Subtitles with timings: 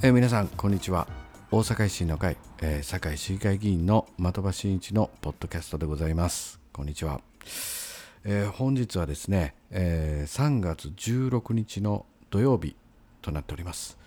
[0.00, 1.08] えー、皆さんこんにちは。
[1.50, 6.60] 大阪維新の会、えー、堺市議会議員の的場真一のポッドキャストでございます。
[6.72, 7.20] こんにちは、
[8.22, 12.76] えー、本日はですね、えー、3月16日の土曜日
[13.22, 13.98] となっております、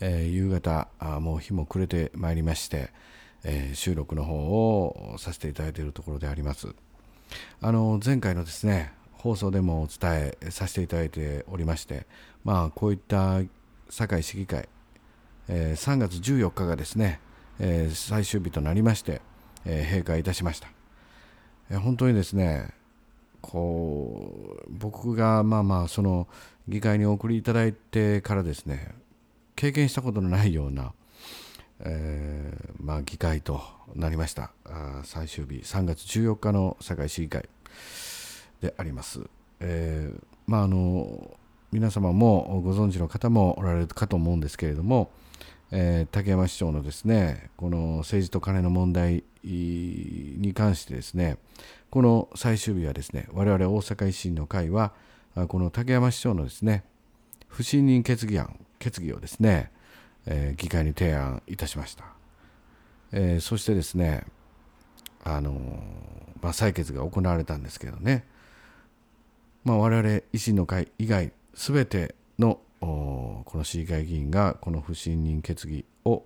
[0.00, 2.90] え、夕方あもう日も暮れてまいりまして、
[3.44, 6.74] え、収録の方をさせていただいているところであります。
[7.60, 12.06] あの前回のですね放送でもお伝えさせていただいておりまして
[12.44, 13.42] まあこういった
[13.90, 14.70] 堺市議会
[15.48, 17.20] えー、3月14日がですね、
[17.58, 19.20] えー、最終日となりまして、
[19.64, 20.68] えー、閉会いたしました、
[21.70, 22.70] え、本当にですね
[23.40, 26.26] こう僕がまあまあその
[26.66, 28.94] 議会にお送りいただいてからですね
[29.54, 30.92] 経験したことのないような、
[31.80, 33.60] え、まあ、議会と
[33.94, 34.50] なりました。
[34.64, 37.48] あ最終日3月14日の堺市議会
[38.60, 39.20] であります、
[39.60, 40.10] え、
[40.46, 41.36] まああの
[41.74, 45.10] 皆様もご存知の方もおられるかと思うんですけれども、
[45.72, 51.36] えー、竹山市長のですねこの政治と金の問題に関してですね
[51.90, 54.92] この最終日はですね我々大阪維新の会は
[55.48, 56.84] この竹山市長のですね
[57.48, 59.72] 不信任決議案決議をですね、
[60.26, 62.04] えー、議会に提案いたしました、
[63.10, 64.22] えー、そしてですね
[65.24, 65.52] あの
[66.40, 68.26] まあ、採決が行われたんですけどね、
[69.64, 76.24] まあ、我々維新の会以外すべてのこの市議会議員がこの不信任決議を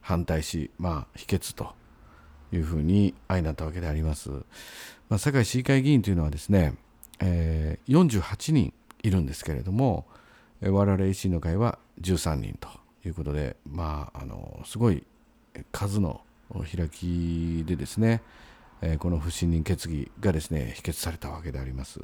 [0.00, 1.74] 反対し、まあ、否決と
[2.52, 4.30] いうふうに相なったわけであります。
[5.08, 6.74] まあ、堺市議会議員というのはですね、
[7.20, 10.06] えー、48人いるんですけれども、
[10.60, 12.68] 我々維新の会は13人と
[13.06, 15.04] いうことで、まあ、あのすごい
[15.72, 16.20] 数の
[16.74, 18.22] 開きでですね、
[18.82, 22.00] えー、この不信任決議がですね否決されたわけであります。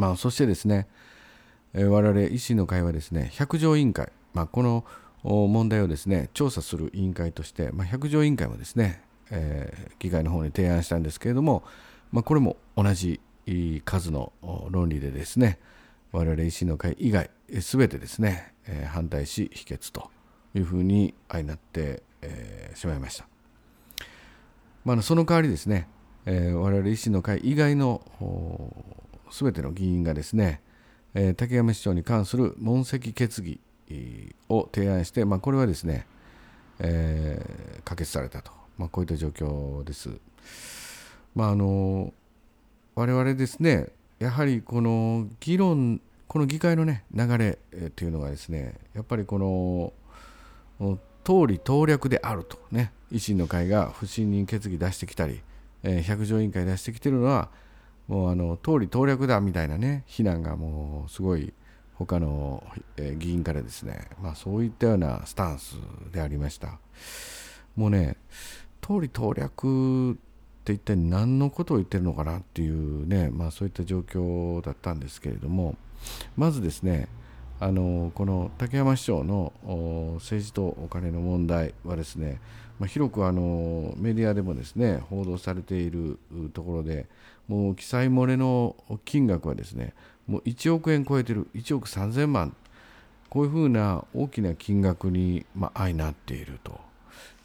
[0.00, 0.88] まあ、そしてですね、
[1.74, 4.86] えー、我々維新の会はですね、百条委員会、まあ、この
[5.22, 11.64] 問題をですね、調査する委員会として、まあ、百条委員会もですね、えー、議会の方に提案したんですけれども、
[12.12, 13.20] まあ、これも同じ
[13.84, 14.32] 数の
[14.70, 15.58] 論理でですね、
[16.12, 17.28] 我々維新の会以外、
[17.60, 20.10] すべてですね、えー、反対し、否決と
[20.54, 23.28] いうふうに相なって、えー、しまいました。
[24.86, 25.88] まあ、その代わりですね、
[26.24, 28.00] えー、我々維新の会以外の
[29.30, 30.60] すべての議員がですね、
[31.14, 33.60] えー、竹山市長に関する問責決議
[34.48, 36.06] を提案して、まあ、これはですね、
[36.78, 40.10] えー、可決されたと、まあ、こういった状況です。
[41.34, 42.12] まあ、あの
[42.94, 43.88] 我々ですね、
[44.18, 47.58] やはりこの議論、この議会の、ね、流れ
[47.90, 49.92] というのがですね、やっぱりこの
[51.24, 55.40] 党利党略であるとね、維新の会が不信任決議出してきたり、
[55.82, 57.48] え、百条委員会出してきてるのは、
[58.10, 61.54] もうあの通り党略だみたいなね非難がもうすごい
[61.94, 62.64] 他の
[63.18, 65.76] 議員からですね、まあ、そういったようなスタンス
[66.10, 66.80] でありました。
[67.76, 68.16] もうね
[68.80, 70.14] 通り党略っ
[70.64, 75.76] て一体何のことを言ってるのかなっていうね、まあ、そういった状況だったんですけれども
[76.36, 77.06] まずですね
[77.60, 79.52] あのこの竹山市長の
[80.14, 82.40] 政治とお金の問題はですね、
[82.78, 86.18] まあ、広くあのメディアでもですね報道されている
[86.54, 87.06] ところで
[87.48, 89.92] もう記載漏れの金額はですね
[90.26, 92.56] もう1億円超えてる1億3000万。
[93.28, 96.80] こういうふうな大きな金額に、まあ、相なっていると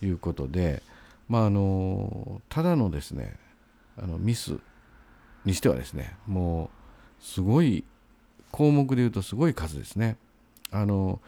[0.02, 0.81] いうことで、
[1.30, 3.36] まあ、あのただのですね
[3.96, 4.58] あのミス
[5.46, 6.72] にしてはですねも
[7.22, 7.84] うすごい
[8.56, 10.16] 項目で言うとすごい数ですね。
[10.72, 11.20] あの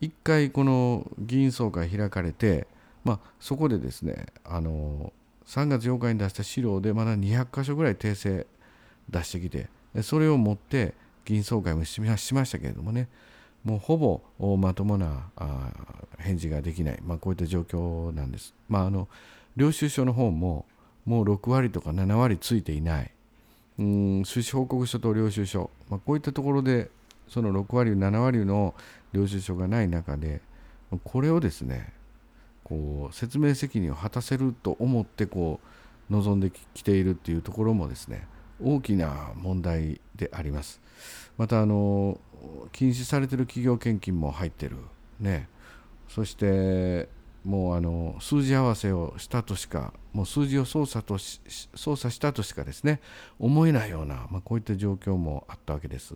[0.00, 2.66] 1回この議員総会開かれて、
[3.04, 5.12] まあ、そこでですねあの
[5.46, 8.44] 3月8日に出した資料でまだ200箇所ぐらい訂正
[9.08, 9.68] 出してきて
[10.02, 10.94] それを持って
[11.24, 13.08] 議員総会もしましたけれどもね
[13.62, 15.30] もうほぼまともな
[16.18, 18.52] 返事ができない、まあ、こういった状況なんです。
[18.68, 19.06] まあ、あの
[19.56, 20.66] 領収書の方も
[21.04, 23.12] もう6割とか7割ついていない
[23.78, 26.90] うん収支報告書と領収書、まあ、こういったところで
[27.28, 28.74] その6割7割の
[29.12, 30.40] 領収書がない中で
[31.04, 31.92] これをですね
[32.64, 35.60] こう説明責任を果たせると思ってこ
[36.10, 38.26] う望んできているっていうところもですね
[38.62, 40.80] 大きな問題であります。
[41.36, 42.18] またあの
[42.72, 44.76] 禁止されている企業献金も入ってる。
[45.20, 45.48] ね。
[46.08, 47.08] そして
[48.20, 51.40] 数字合わせをしたとしかもう数字を操作とし
[51.74, 53.00] 操作したとしかですね
[53.38, 56.14] 思えないような、まあ、こういった状況もあったわけです。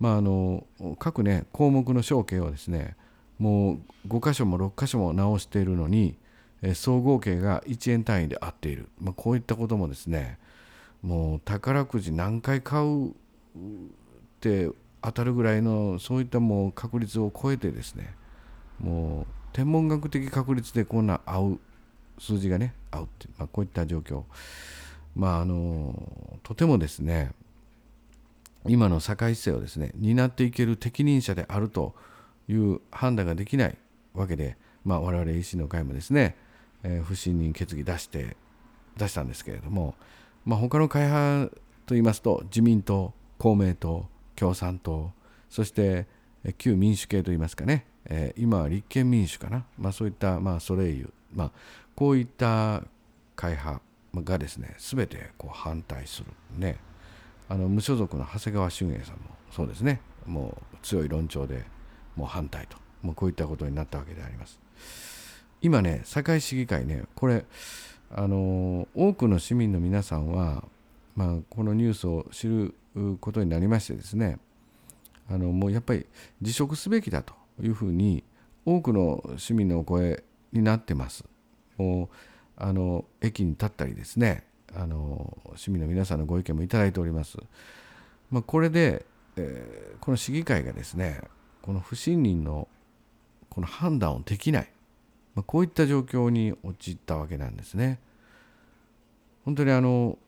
[0.00, 0.66] まあ、あの
[0.98, 2.96] 各、ね、項目の承継をですね
[3.38, 6.16] もう5箇所も6箇所も直しているのに
[6.74, 10.38] 総合計が1円単位で合っている、まあ、こういったこともですね
[11.02, 13.12] もう宝くじ何回買うっ
[14.40, 14.70] て
[15.02, 18.14] 当たるぐらいのそういったもう確率を超えてですね
[18.78, 21.60] もう天文学的確率でこんな合う
[22.18, 24.24] 数字がね合うって、まあ、こういった状況。
[25.14, 27.32] まああのとてもですね
[28.66, 31.94] 今の社会姿勢をですね担っていける適任者であると
[32.48, 33.76] いう判断ができない
[34.14, 36.36] わけで、まあ、我々維新の会もですね、
[36.82, 38.36] えー、不信任決議出して
[38.96, 39.94] 出したんですけれども、
[40.44, 41.54] まあ、他の会派
[41.86, 44.06] といいますと自民党公明党
[44.36, 45.12] 共産党
[45.50, 46.06] そして
[46.58, 51.50] 旧民主系といいますかね、えー、今は立憲民主かな、まあ、そういった、まあ、ソレイユ、まあ、
[51.94, 52.82] こういった
[53.36, 53.80] 会派
[54.14, 56.26] がですね全てこう反対する。
[56.58, 56.78] ね。
[57.48, 60.00] あの無所属の長谷川俊英さんもそうですね。
[60.26, 61.64] もう強い論調で
[62.16, 62.76] もう反対と。
[63.02, 64.60] もうこういったことになったわけであります。
[65.60, 67.44] 今ね堺市議会ねこれ
[68.10, 70.64] あの多くの市民の皆さんは、
[71.16, 72.74] まあ、このニュースを知る
[73.20, 74.38] ことになりましてですね
[75.30, 76.06] あのもうやっぱり
[76.42, 77.34] 辞職すべきだと。
[77.62, 78.24] いうふうに
[78.64, 80.22] 多くの市民のお声
[80.52, 81.24] になってます。
[81.78, 82.08] もう
[82.56, 84.44] あの駅に立ったりですね
[84.74, 87.38] あの市民の皆さんのご意見もいただいております。
[88.30, 89.04] まあ、これで、
[89.36, 91.20] えー、この市議会がですね
[91.60, 92.68] この不信任の
[93.50, 94.68] この判断をできない、
[95.34, 97.98] まあ、こういった状況に陥ったわけなんですね。
[99.44, 100.18] 本当にあの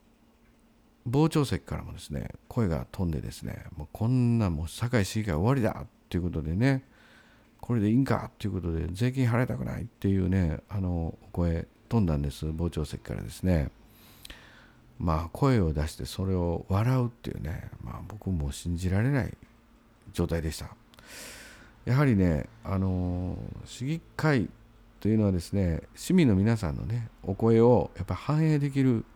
[1.10, 6.82] 傍聴席からもですね声が飛んでですねもうこんなもう堺市議会終わりだっていうことでね
[7.64, 12.44] これでいいんかっていうことで税金払いたくないっていうねあの声飛んだんです。
[12.52, 13.70] 傍聴席からですね。
[14.98, 19.34] まあ声を出してそれを笑うっていうねまあ僕も信じられない
[20.12, 20.76] 状態でした。
[21.86, 24.50] やはりねあの市議会
[25.00, 29.06] というのはですね市民の皆さんのねお声をやっぱ反映できる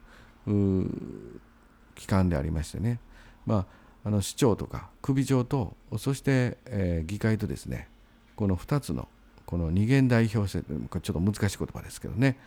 [1.95, 2.99] 機関でありましてね、
[3.45, 3.67] ま
[4.05, 7.89] あ、あの市長とか首長とそして、えー、議会とですね
[8.39, 9.09] この2つの
[9.47, 12.39] この二元代表制ちょっと難しい言葉ですけどね、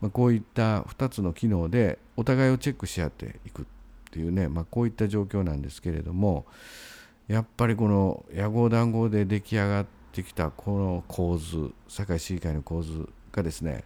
[0.00, 3.64] まあ、こういった2つの機能でお互いをチェックし合っていくっ
[4.10, 6.46] ていうね、まあ、こういった状況なんですけれども
[7.28, 13.84] やっぱりこの野合談合で出来上がってきたこの構図堺市議会の構図がですね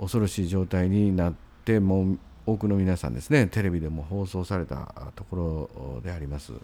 [0.00, 1.34] 恐ろしい状態になっ
[1.66, 6.54] てもう多くの皆さんですねテレビでも放送されたところであります。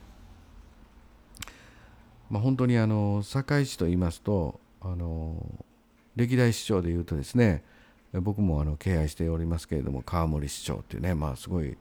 [2.30, 5.36] まあ、本当にあの堺市と言いますとあの
[6.16, 7.62] 歴代市長でいうとですね
[8.12, 11.76] 僕もあの敬愛しておりますけれども川森市長っていうね、まあ、すごい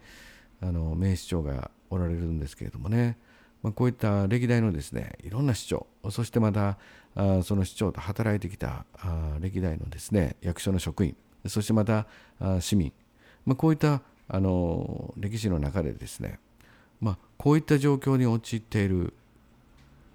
[0.62, 3.18] あの名市長がおられるんですけれどもね、
[3.64, 6.78] まあ、こういった歴代のですねいろんな市長そしてまた
[7.16, 11.16] あその市長と働いてきたあ歴代のですね役所の職員
[11.46, 12.08] そしてまた
[12.40, 12.92] あ市民
[13.48, 16.38] まあ、こういったあの歴史の中でですね、
[17.00, 19.14] まあ、こういった状況に陥っている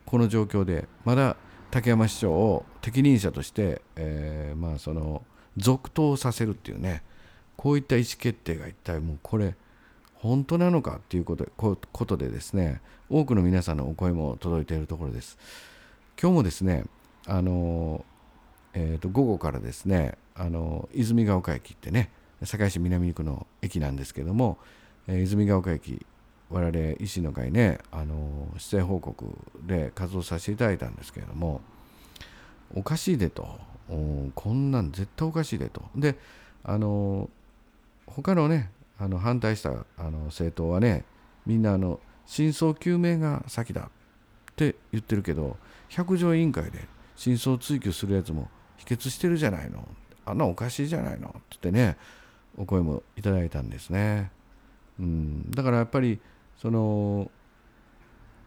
[0.07, 1.37] この状況でまだ
[1.71, 5.23] 竹山市長を適任者として、えー、まあその
[5.57, 7.03] 続投させるっていうね
[7.57, 9.55] こういった意思決定が一体もうこれ
[10.15, 12.81] 本当なのかっていうことことでですね
[13.11, 15.39] 多くの皆さんのお声も届いているところです。
[16.21, 16.85] 今日もですね
[17.27, 18.05] あの、
[18.75, 22.11] えー、と午後からですねあの泉ヶ丘駅ってね
[22.45, 24.59] 堺市南区の駅なんですけども、
[25.09, 26.05] えー、泉ヶ丘駅
[26.53, 29.27] 我々維新の会ねあの出演報告
[29.67, 31.63] で活動させていただいたんですけれども
[32.75, 33.59] おかしいでと。
[34.35, 35.83] こんなん絶対おかしいでと。
[35.97, 36.17] で
[36.65, 37.29] あの
[38.07, 41.05] 他のねあの反対したあの政党はね
[41.47, 45.57] みんなあの真相究明が先だって言ってるけど
[45.89, 49.87] 百条委員会で真相追及するやつも否決してるじゃないの。
[50.25, 51.29] あんなおかしいじゃないの。
[51.29, 51.97] って言ってね
[52.57, 54.31] お声もいただいたんですね。
[55.01, 56.21] うん、だからやっぱり
[56.59, 57.31] その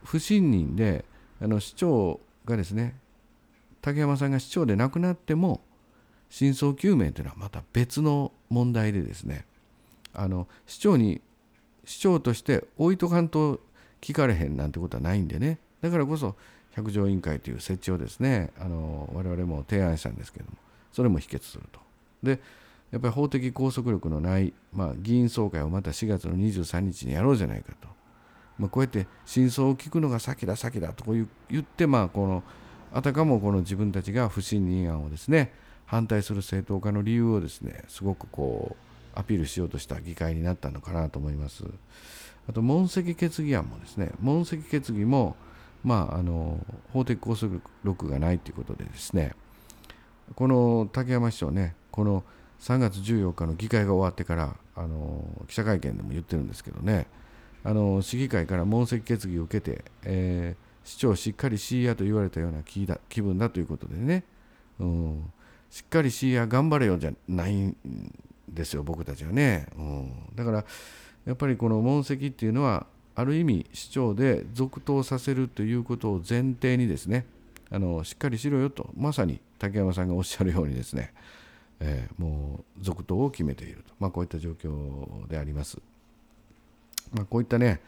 [0.04, 1.06] 不信任で
[1.42, 2.96] あの市長がですね
[3.82, 5.62] 竹山さんが市長で亡くなっても
[6.30, 9.46] 真相究明というのはまた別の問題でですね
[10.14, 11.22] あの市長に
[11.86, 13.60] 市長として置いとかんと
[14.02, 16.36] 聞かれへんなんてことはないんでねだからこそ
[16.76, 20.58] 百条委員会という設置をですねあの我々も提案したんですけども
[20.92, 21.80] それも否決すると。
[22.24, 22.40] で
[22.92, 27.88] やっぱり法的拘束力のない、まあ、議員総会をまた4月の23日にやろうじゃないかと、
[28.58, 31.28] まあ、こうやって真相を聞くのが先だ先だと言
[31.60, 32.44] って、まあ、この
[32.94, 35.52] あたかもこの自分たちが不信任案をですね
[35.86, 38.76] 反対する正当化の理由をですねすごくこ
[39.16, 41.64] うアピールしようとした議会になったのかなと思います。
[42.48, 45.36] あと問責決議案もですね問責決議も
[45.84, 46.60] まああの
[46.94, 49.34] 法的拘束力がないということでですね
[50.36, 52.24] この竹山市長ねこの
[52.62, 57.08] 3月14日の議会が終わってからあの記者会見でも言ってるんですけどね。
[57.64, 64.24] あの市議会から問責決議を受けて、えー、市長しっかりしいやと言われたような気だ気分だということでね。
[64.80, 65.32] うん、
[65.72, 67.76] しっかりしや頑張れよじゃないん
[68.50, 70.66] ですよ僕たちはね、うん、だから
[71.26, 72.86] やっぱりこの問責っていうのは
[73.16, 77.26] ある意味市長で続投させるということを前提にですね
[77.72, 81.14] あのしっかりしろよとまさに竹山さんがおっしゃるようにですね、
[81.80, 85.78] えー、もう続投を決めていると、まあ、こういった状況であります。
[87.14, 87.82] まあ、こういったね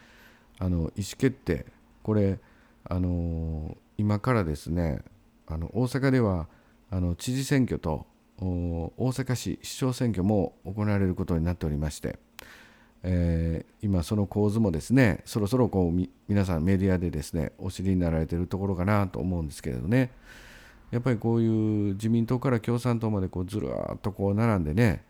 [0.58, 1.66] あの意思決定。
[2.02, 2.38] これ
[2.84, 5.00] あの今からですね
[5.46, 6.48] あの大阪では
[6.90, 8.06] あの知事選挙と
[8.40, 12.18] 大阪市市長選挙も行われることになっておりまして、
[13.02, 20.10] えー、今その構図もですねそろそろこう皆さんメディアでですねお知りになられているところかなと思うんですけれどね。
[20.90, 21.46] やっぱりこうい
[21.90, 25.04] う自民党から共産党までこうずらっとこう並んでね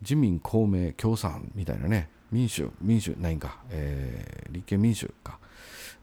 [0.00, 5.38] 自民公明共産みたいなね民主民主ないんか、えー、立憲民主か、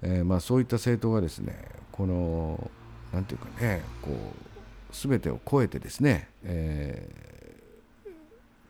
[0.01, 2.71] えー、まあ、そういった政党がですねこの
[3.13, 4.51] 何て言うかねこう
[4.91, 8.09] 全てを超えてですね、えー、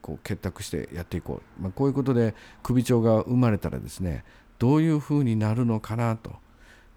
[0.02, 4.24] こう結託してやっていこう、まあ、こういうことで首長が生まれたらですね
[4.60, 6.34] どういうふうになるのかなと、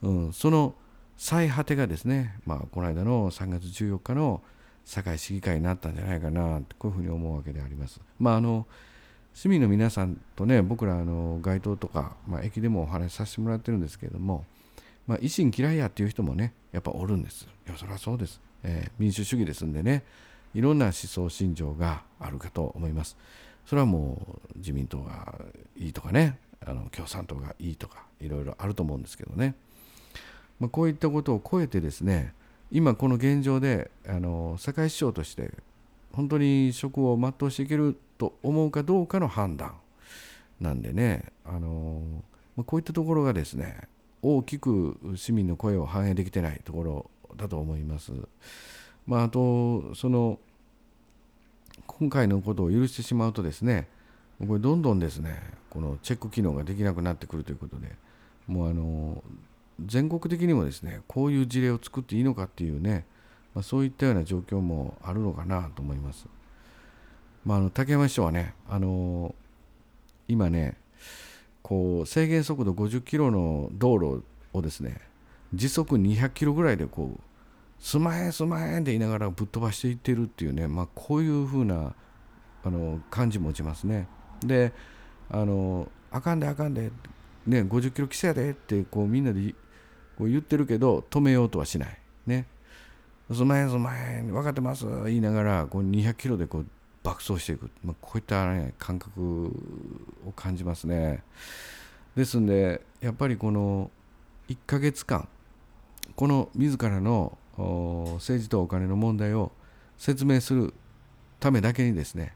[0.02, 0.75] うん、その
[1.16, 4.42] 最果てがですね、まあ、この間の3月14日の
[4.85, 8.00] 堺市議会になったんじゃないかなこういうふうに思うわけであります。
[8.18, 8.66] まああの
[9.33, 14.44] 市民の皆さんとね僕らあの街頭とか、まあ、駅でもお話しさせてもらってるんですけれども、
[15.06, 17.49] まあ、維新嫌いやっていう人もねやっぱおるんです。
[17.66, 20.04] いやそれはそうです、えー、民主主義ですんでね
[20.54, 23.16] いろんな思想信条があるかと思います。
[23.66, 25.35] それはもう自民党が
[25.76, 29.54] いいとかねあの共産党がいいとかいろいろあると思うんですけどね、
[30.61, 32.32] まあ、こういったことを超えてですね
[32.70, 35.50] 今この現状であの堺市長として
[36.12, 39.75] 本当に職を全うしていけると思うかどうかの判断
[40.61, 42.00] なんでね、あの
[42.56, 43.88] まこういったところがですね
[44.23, 48.12] 大きく市民の声を反映できてないところだと思います。
[49.06, 50.38] まあ、あとその
[51.87, 53.88] 今回のことを許してしまうとですね
[54.46, 57.88] これどんどんですねこのチェック機能ができなくなってくるということで
[58.46, 59.23] もうあの
[59.85, 63.04] 全国的にもですねこういう事例を作っていいのかっていうね、
[63.54, 66.26] まあ、そういったような状況もあるのかなと思います。
[67.45, 69.35] まあ、あの竹山市長はね、あの
[70.28, 70.76] 今ね
[71.62, 75.00] こう制限速度50キロの道路をですね
[75.52, 77.21] 時速200キロぐらいでこう
[77.78, 81.95] すまへんすまへんって言いながらぶっ飛ばしていってるっていうね、まあ、こういう風な
[82.64, 84.09] あの感じ持ちますね。
[84.40, 84.73] で
[85.31, 86.90] あのあかんであかんで、
[87.47, 89.54] ね、50キロ規制やでってこうみんなで
[90.16, 91.99] こう言ってるけど止めようとはしない。
[92.26, 92.47] ね。
[93.33, 96.66] すまへんすまへん分かってます言いながらこう200キロでこう
[97.02, 99.50] 爆走していく、まあ、こういった、ね、感覚
[100.26, 101.23] を感じますね。
[102.16, 103.90] ですんでやっぱりこの
[104.49, 105.28] 1ヶ月間
[106.16, 109.52] この自らの政治とお金の問題を
[109.97, 110.75] 説明する
[111.40, 112.35] ためだけにですね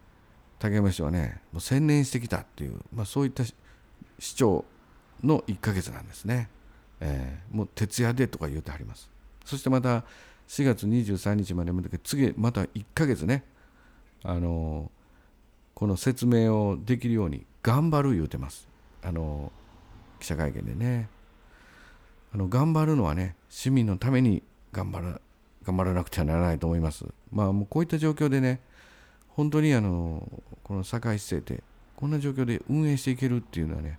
[0.59, 3.45] 竹山市はねもう専念してきたっていう、まあ、そういった
[4.19, 4.65] 市長
[5.23, 6.49] の1ヶ月なんですね、
[7.01, 9.11] えー、もう徹夜でとか言うてはります。
[9.45, 10.05] そしてまた
[10.49, 13.45] 4月23日までまで次また1ヶ月ね
[14.23, 14.91] あの
[15.75, 18.69] この説明をできるように頑張る言うてます。
[19.03, 19.53] あの
[20.19, 21.09] 記者会見でね。
[22.35, 25.21] あの頑張るのはね市民のために頑張ら
[25.65, 27.05] 頑張らなくてはならないと思います。
[27.31, 28.61] まあもうこういった状況でね
[29.29, 30.29] 本当にあの
[30.63, 31.63] この堺市政って
[31.97, 33.99] こんな状況で運営していけるっていうのはね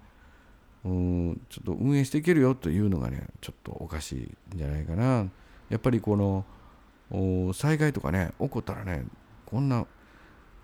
[0.85, 4.13] うんちょっと運営していけるよというのがねちょっとおかし
[4.51, 5.27] いんじゃないかな。
[5.69, 9.05] やっぱりこの災害とかね起こったらね
[9.45, 9.85] こんな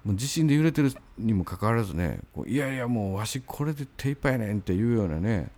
[0.04, 5.50] もう地震で揺れてるにもかかわらずねこういやいやもうわしこれで手一杯やねんっていうようなね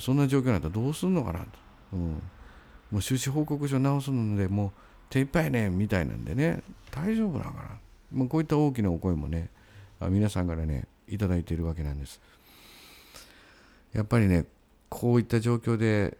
[0.00, 1.46] そんな状況になったらどうすんのかなと、
[1.92, 2.22] うん、
[2.90, 4.70] もう収支報告書直すのでもう
[5.08, 7.68] 手一杯やねんみたいなんでね大丈夫なのかな、
[8.12, 9.50] まあ、こういった大きなお声もね
[10.00, 12.20] 皆さんからねいただいているわけなんです。
[13.98, 14.44] やっぱりね
[14.88, 16.16] こういった状況で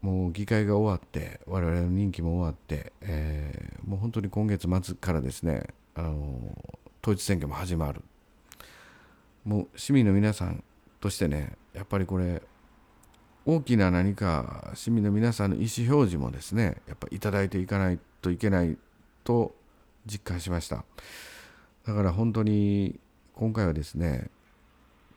[0.00, 6.16] もう議会が終わって我々の任期も終わって、えー、もう本当に今月末からですねあの
[7.02, 8.02] 統一選挙も始まる。
[9.44, 10.64] もう市民の皆さん
[11.00, 12.40] としてねやっぱりこれ
[13.44, 18.78] 大きな何か市民の皆さんの意思表示もですねやっぱいただいていかないといけない
[19.22, 19.54] と
[20.06, 20.82] 実感しました。
[21.86, 22.98] だから本当に
[23.34, 24.30] 今回はですね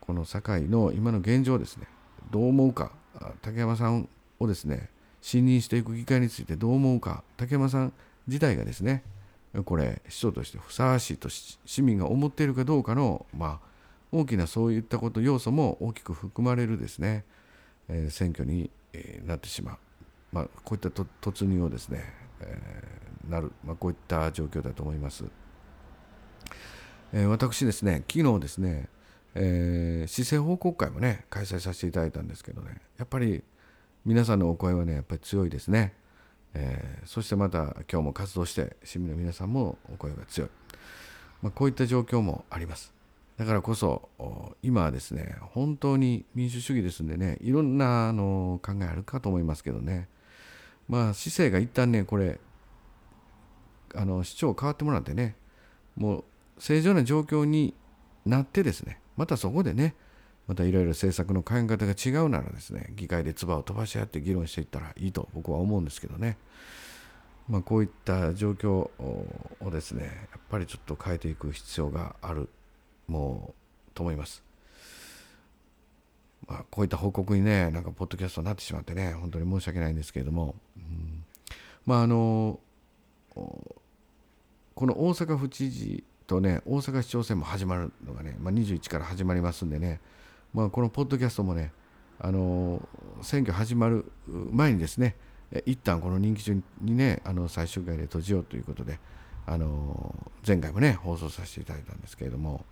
[0.01, 1.87] この堺の今の現状ですね
[2.31, 2.91] どう思うか？
[3.41, 4.07] 竹山さん
[4.39, 4.89] をですね
[5.21, 7.23] 信任していく議会についてどう思うか？
[7.37, 7.93] 竹山さん
[8.27, 9.03] 自体がですね
[9.65, 13.67] これ市長としてふさわしいと市民が思っているかどうかの、まあ、
[14.11, 17.25] 大きなそういったこと要素も大きく含まれるですね、
[17.89, 19.77] えー、選挙に、えー、なってしまう、
[20.31, 20.87] まあ、こういった
[21.21, 22.01] 突入をですね、
[22.39, 22.57] え
[23.29, 25.25] なる、まあ、こういった状況だと思います。
[27.11, 28.87] え、私ですね、昨日ですね、
[29.35, 33.43] えー、市政報告会もね、開催させていただいたんですけどね、やっぱり
[34.05, 35.93] 皆さんのお声はね、やっぱり強いですね。
[36.53, 40.49] えー、そしてまた今日も活動して市民の皆さんもお声が強い、
[41.41, 42.93] まあ、こういった状況もあります。
[43.37, 44.09] だからこそ
[44.61, 50.07] 今はですね本当に民主主義ですんでねいろんなあの考えあるかと思いますけどね。
[50.87, 52.39] まあ市政が一旦ねこれ
[53.95, 55.35] あの市長変わってもらってね
[55.95, 56.23] もう
[56.59, 57.73] 正常な状況に
[58.25, 59.93] なってですねまたそこでね
[60.47, 66.39] またいろいろ政策の考え方が違うならですね議会で唾を飛ばし合って議論していったらいいと僕は思うんですけどね、
[67.47, 70.09] まあ、こういった状況をですねや
[70.39, 72.49] っぱりちょっと変えていく必要がある
[73.07, 74.43] もうと思います。
[76.47, 81.23] まあ、こういった報告にねなんかポッドキャストになってしまってね本当に申し訳ないんですけれども、うん、
[81.85, 82.59] まああの
[83.35, 83.75] こ
[84.87, 89.99] の大阪府知事とね大阪市長選も始まるのがね、まあ、21から始まりますんでね
[90.53, 91.71] まあ、このポッドキャストもね、
[92.19, 92.81] あの
[93.21, 95.15] 選挙始まる前にですね、
[95.65, 98.99] 一旦この任期中にね、あの最終回で閉じようということで、
[99.45, 100.13] あの
[100.45, 102.65] 前回もね、放送させていただいたんですけれども、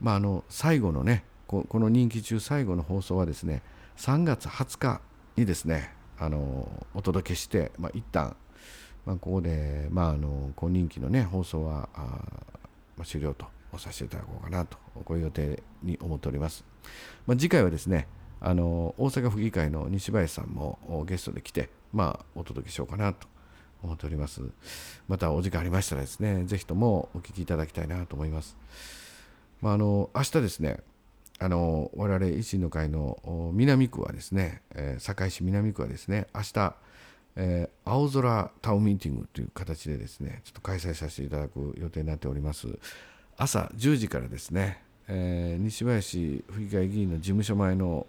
[0.00, 3.62] まあ、あの最後のねこ、の任期中最後の放送はですね、
[3.96, 5.00] 3月20日
[5.36, 8.34] にですね、あのお届けして、まあ、一旦、
[9.04, 12.00] まあ、ここで、まあ、あの今任期のね、放送はあ、
[12.96, 13.46] まあ、終了と
[13.78, 16.64] させていただこうかなと、こういう予定に思っております。
[17.26, 18.06] まあ、次回はですね、
[18.40, 23.28] あの大阪府議会の西林さんもゲストで来て、まあ、お届けしようかなと
[23.82, 24.42] 思っております。
[25.08, 28.56] またお時間ありましたらですね、ぜひともお聞きいただきたいなと思います。
[29.60, 30.78] まあ、あの明日ですね、
[31.38, 36.76] あの我々維新の会の南区はですね、えー、堺市南区はですね、明日、
[37.36, 42.68] えー、青空タウンミーティングという形でですね、ちょっと開催させていただく予定になっております。
[43.36, 48.06] 朝10時からですね、えー、西林府議会議員の事務所前の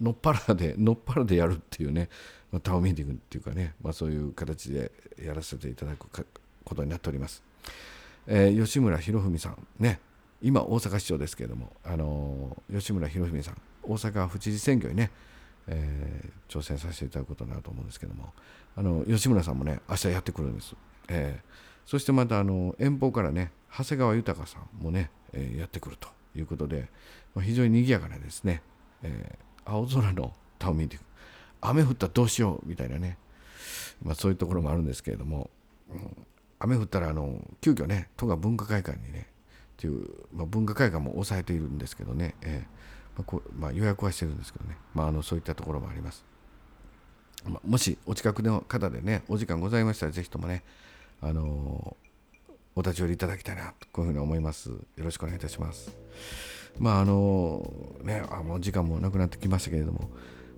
[0.00, 2.08] のっぱらで のっぱらでやるっていうね、
[2.52, 4.90] まあ、タウンミーティングっていうかね、まあ、そういう形で
[5.22, 6.26] やらせていただく
[6.64, 7.42] ことになっております、
[8.26, 10.00] えー、吉村博文さんね
[10.42, 15.10] 今大阪市長ですけれども、あの、吉村博文さん大阪府知事選挙にね、
[15.68, 18.32] えー、挑戦させていただくことになると思うんですけども。
[18.76, 20.76] あの吉村さんもね明日やってくるんです、
[21.08, 26.88] えー、そしてまたあの遠方からね長谷川豊さんもね、えー、やってくるということで、
[27.34, 28.62] まあ、非常に賑やかなですね、
[29.02, 31.06] え、青空のタウンミーティング
[31.62, 33.16] 雨降ったらどうしようみたいなね、
[34.02, 35.50] まあ、そういうところもあるんですけれども、
[35.90, 36.26] うん、
[36.58, 39.26] 雨降ったらあの急遽ね都が文化会館にね
[39.78, 42.75] っていう、まあ、文化会館も抑えているんですけどね、えー
[43.16, 46.24] まあこまあ、予約はしてるんですけどね、まあ、あのそういったところもあります。
[47.44, 50.64] まあ、もしお近くの方でねお時間ございましたらぜひともね
[51.22, 51.96] あの
[52.74, 54.70] お立ち寄りいただきたいなとこういうふうに思います。
[54.70, 55.96] よろしくお願いいたします。
[56.78, 60.10] まああのねあもう時間もなくなってきましたけれども、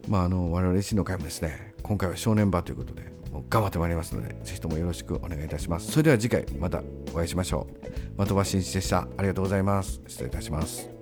[0.09, 5.93] まああの我々維新の会もですね今回は正念場ということでもう頑張ってまいりますのでぜひともよろしくお願いいたします。
[5.93, 7.69] それでは次回またお会いしましょ
[8.17, 8.25] う。
[8.25, 9.07] 的場真一でした。
[9.17, 10.01] ありがとうございます。
[10.09, 10.98] 失礼いたします。